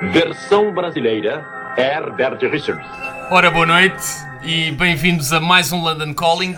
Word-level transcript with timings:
Versão 0.00 0.72
brasileira, 0.72 1.46
Herbert 1.76 2.40
Richards. 2.50 2.86
Ora, 3.30 3.50
boa 3.50 3.66
noite 3.66 4.02
e 4.42 4.70
bem-vindos 4.72 5.30
a 5.30 5.40
mais 5.40 5.72
um 5.72 5.82
London 5.82 6.14
Calling. 6.14 6.56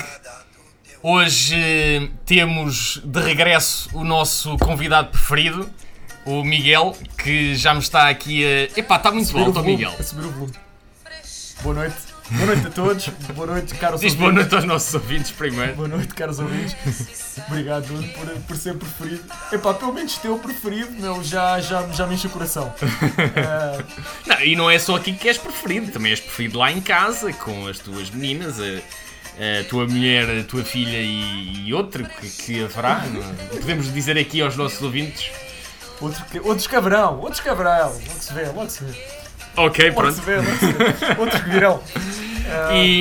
Hoje 1.03 1.57
eh, 1.57 2.09
temos 2.25 3.03
de 3.05 3.21
regresso 3.21 3.91
o 3.95 4.05
nosso 4.05 4.57
convidado 4.59 5.09
preferido, 5.09 5.69
o 6.25 6.45
Miguel, 6.45 6.97
que 7.19 7.57
já 7.57 7.75
me 7.75 7.81
está 7.81 8.09
aqui 8.09 8.45
a. 8.47 8.79
Epá, 8.79 8.97
está 8.97 9.11
muito 9.11 9.27
subir 9.27 9.49
o 9.49 9.63
Miguel. 9.65 9.93
a 9.99 10.03
subir 10.05 10.25
o 10.25 10.31
volume. 10.31 10.53
Boa 11.63 11.75
noite. 11.75 12.12
Boa 12.31 12.47
noite 12.47 12.67
a 12.67 12.71
todos. 12.71 13.09
Boa 13.35 13.47
noite, 13.47 13.75
caros 13.75 14.01
Diz 14.01 14.13
ouvintes. 14.13 14.21
boa 14.21 14.33
noite 14.33 14.55
aos 14.55 14.65
nossos 14.65 14.95
ouvintes 14.95 15.31
primeiro. 15.33 15.75
Boa 15.75 15.89
noite, 15.89 16.15
caros 16.15 16.39
ouvintes. 16.39 16.77
Obrigado 17.49 17.89
Nuno, 17.89 18.09
por, 18.09 18.27
por 18.43 18.57
ser 18.57 18.75
preferido. 18.75 19.23
Epá, 19.53 19.75
pelo 19.75 19.93
menos 19.93 20.17
teu 20.19 20.39
preferido, 20.39 20.93
meu, 20.93 21.23
já, 21.23 21.61
já, 21.61 21.87
já 21.89 22.07
me 22.07 22.15
enche 22.15 22.27
o 22.27 22.31
coração. 22.31 22.73
Ah, 23.37 23.83
Não, 24.27 24.41
e 24.41 24.57
não 24.57 24.71
é 24.71 24.79
só 24.79 24.97
aqui 24.97 25.13
que 25.13 25.29
és 25.29 25.37
preferido, 25.37 25.93
também 25.93 26.11
és 26.13 26.21
preferido 26.21 26.59
lá 26.59 26.71
em 26.73 26.81
casa, 26.81 27.33
com 27.35 27.67
as 27.67 27.79
tuas 27.79 28.09
meninas, 28.11 28.59
a, 28.61 29.61
a 29.61 29.65
tua 29.69 29.87
mulher, 29.87 30.41
a 30.41 30.45
tua 30.45 30.65
filha 30.65 30.99
e, 30.99 31.67
e 31.67 31.75
outro 31.75 32.05
que, 32.07 32.29
que 32.31 32.65
haverá. 32.65 33.05
não 33.07 33.21
é? 33.23 33.33
Podemos 33.59 33.93
dizer 33.93 34.17
aqui 34.17 34.41
aos 34.41 34.57
nossos 34.57 34.81
ouvintes. 34.81 35.31
outro, 36.01 36.25
que- 36.27 36.41
outros 36.41 36.67
cabrão, 36.67 37.19
outros 37.21 37.41
cabrão. 37.41 37.91
Logo 37.93 38.21
se 38.21 38.33
vê, 38.33 38.45
logo 38.47 38.71
se 38.71 38.85
vê. 38.85 39.22
Ok, 39.57 39.93
pronto. 39.93 40.21
vê. 40.23 40.37
Outros 41.19 41.43
que 41.43 41.51
virão. 41.51 41.83
E 42.75 43.01